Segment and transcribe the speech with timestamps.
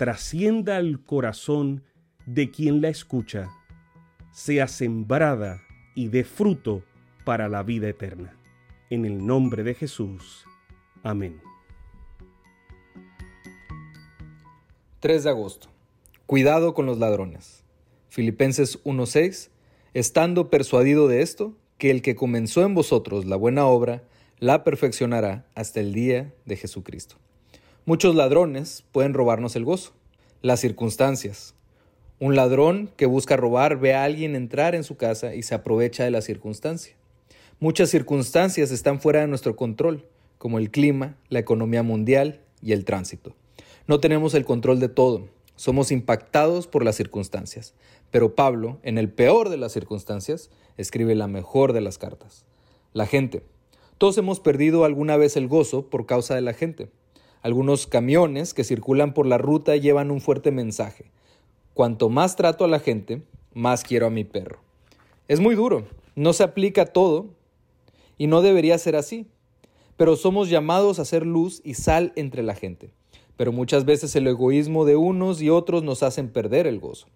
[0.00, 1.84] trascienda al corazón
[2.24, 3.50] de quien la escucha,
[4.32, 5.60] sea sembrada
[5.94, 6.82] y dé fruto
[7.26, 8.34] para la vida eterna.
[8.88, 10.46] En el nombre de Jesús.
[11.02, 11.42] Amén.
[15.00, 15.68] 3 de agosto.
[16.24, 17.62] Cuidado con los ladrones.
[18.08, 19.50] Filipenses 1:6.
[19.92, 24.02] Estando persuadido de esto, que el que comenzó en vosotros la buena obra,
[24.38, 27.16] la perfeccionará hasta el día de Jesucristo.
[27.86, 29.94] Muchos ladrones pueden robarnos el gozo,
[30.42, 31.54] las circunstancias.
[32.18, 36.04] Un ladrón que busca robar ve a alguien entrar en su casa y se aprovecha
[36.04, 36.96] de la circunstancia.
[37.58, 40.06] Muchas circunstancias están fuera de nuestro control,
[40.38, 43.34] como el clima, la economía mundial y el tránsito.
[43.86, 47.74] No tenemos el control de todo, somos impactados por las circunstancias.
[48.10, 52.46] Pero Pablo, en el peor de las circunstancias, escribe la mejor de las cartas.
[52.94, 53.42] La gente.
[53.98, 56.88] Todos hemos perdido alguna vez el gozo por causa de la gente.
[57.42, 61.10] Algunos camiones que circulan por la ruta llevan un fuerte mensaje.
[61.74, 63.22] Cuanto más trato a la gente,
[63.54, 64.58] más quiero a mi perro.
[65.28, 67.28] Es muy duro, no se aplica todo,
[68.18, 69.26] y no debería ser así.
[69.96, 72.90] Pero somos llamados a ser luz y sal entre la gente.
[73.38, 77.06] Pero muchas veces el egoísmo de unos y otros nos hacen perder el gozo.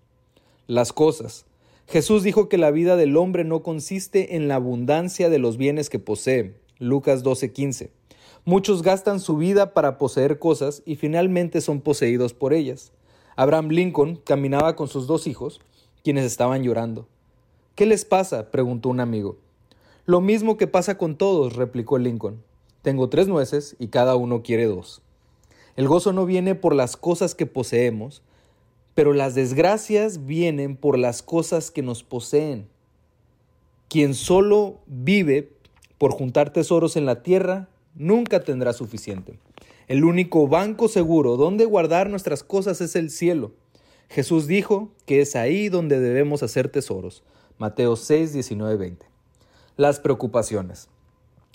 [0.67, 1.45] Las cosas.
[1.87, 5.91] Jesús dijo que la vida del hombre no consiste en la abundancia de los bienes
[5.91, 6.55] que posee.
[6.79, 7.91] Lucas 12:15.
[8.47, 12.93] Muchos gastan su vida para poseer cosas y finalmente son poseídos por ellas.
[13.37, 15.63] Abraham Lincoln caminaba con sus dos hijos,
[16.03, 17.09] quienes estaban llorando.
[17.75, 18.51] ¿Qué les pasa?
[18.51, 19.39] preguntó un amigo.
[20.05, 22.43] Lo mismo que pasa con todos, replicó Lincoln.
[22.83, 25.01] Tengo tres nueces y cada uno quiere dos.
[25.77, 28.23] El gozo no viene por las cosas que poseemos,
[28.95, 32.69] pero las desgracias vienen por las cosas que nos poseen.
[33.89, 35.51] Quien solo vive
[35.97, 39.39] por juntar tesoros en la tierra, nunca tendrá suficiente.
[39.89, 43.53] El único banco seguro donde guardar nuestras cosas es el cielo.
[44.09, 47.23] Jesús dijo que es ahí donde debemos hacer tesoros.
[47.59, 49.15] Mateo 6, 19, 20
[49.77, 50.89] las preocupaciones.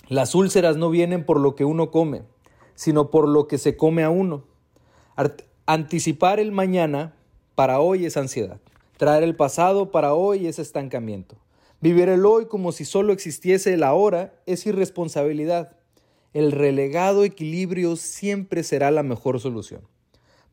[0.08, 2.22] Las úlceras no vienen por lo que uno come,
[2.74, 4.44] sino por lo que se come a uno.
[5.66, 7.14] Anticipar el mañana
[7.54, 8.60] para hoy es ansiedad.
[8.96, 11.36] Traer el pasado para hoy es estancamiento.
[11.80, 15.76] Vivir el hoy como si solo existiese el ahora es irresponsabilidad.
[16.32, 19.82] El relegado equilibrio siempre será la mejor solución.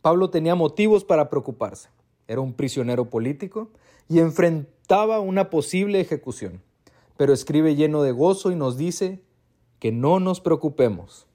[0.01, 1.89] Pablo tenía motivos para preocuparse.
[2.27, 3.69] Era un prisionero político
[4.09, 6.61] y enfrentaba una posible ejecución
[7.17, 9.19] pero escribe lleno de gozo y nos dice
[9.79, 11.25] que no nos preocupemos,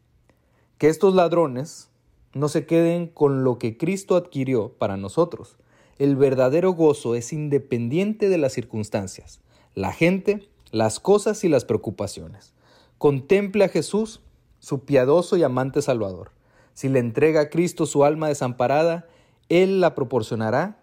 [0.78, 1.90] que estos ladrones
[2.32, 5.56] no se queden con lo que Cristo adquirió para nosotros.
[5.98, 9.40] El verdadero gozo es independiente de las circunstancias,
[9.74, 12.54] la gente, las cosas y las preocupaciones.
[12.98, 14.22] Contemple a Jesús,
[14.62, 16.30] su piadoso y amante Salvador.
[16.72, 19.08] Si le entrega a Cristo su alma desamparada,
[19.48, 20.80] Él la proporcionará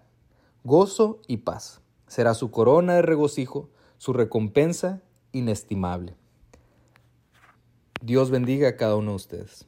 [0.66, 1.82] gozo y paz.
[2.06, 5.02] Será su corona de regocijo, su recompensa
[5.32, 6.18] inestimable.
[8.02, 9.66] Dios bendiga a cada uno de ustedes.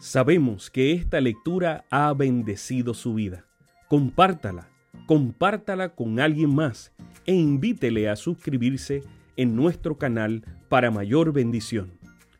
[0.00, 3.44] Sabemos que esta lectura ha bendecido su vida.
[3.88, 4.70] Compártala,
[5.06, 6.92] compártala con alguien más
[7.26, 9.02] e invítele a suscribirse
[9.36, 11.97] en nuestro canal para mayor bendición.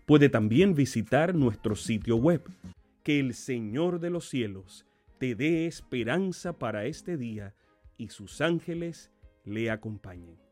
[0.09, 2.43] Puede también visitar nuestro sitio web.
[3.03, 4.87] Que el Señor de los cielos
[5.19, 7.55] te dé esperanza para este día
[7.99, 9.13] y sus ángeles
[9.45, 10.48] le acompañen.